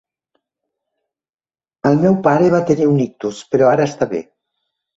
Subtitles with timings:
[1.91, 4.27] El meu pare va tenir un ictus, però ara està bé.